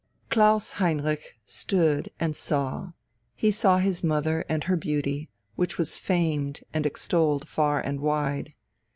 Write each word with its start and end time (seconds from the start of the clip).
Klaus 0.31 0.71
Heinrich 0.81 1.39
stood 1.45 2.09
and 2.19 2.35
saw 2.35 2.93
he 3.35 3.51
saw 3.51 3.77
his 3.77 4.03
mother 4.03 4.43
and 4.49 4.63
her 4.63 4.75
beauty, 4.75 5.29
which 5.53 5.77
was 5.77 5.99
famed 5.99 6.63
and 6.73 6.87
extolled 6.87 7.47
far 7.47 7.79
and 7.79 7.99
wide. 7.99 8.55